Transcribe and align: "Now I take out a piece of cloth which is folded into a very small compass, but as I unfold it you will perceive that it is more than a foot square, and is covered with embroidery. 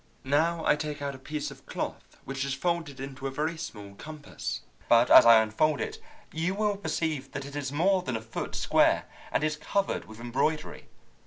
"Now 0.23 0.65
I 0.65 0.75
take 0.75 0.99
out 0.99 1.13
a 1.13 1.19
piece 1.19 1.51
of 1.51 1.67
cloth 1.67 2.17
which 2.25 2.43
is 2.43 2.55
folded 2.55 2.99
into 2.99 3.27
a 3.27 3.29
very 3.29 3.55
small 3.55 3.93
compass, 3.93 4.61
but 4.89 5.11
as 5.11 5.27
I 5.27 5.43
unfold 5.43 5.79
it 5.79 5.99
you 6.31 6.55
will 6.55 6.75
perceive 6.77 7.31
that 7.33 7.45
it 7.45 7.55
is 7.55 7.71
more 7.71 8.01
than 8.01 8.17
a 8.17 8.21
foot 8.21 8.55
square, 8.55 9.05
and 9.31 9.43
is 9.43 9.55
covered 9.57 10.05
with 10.05 10.19
embroidery. 10.19 10.87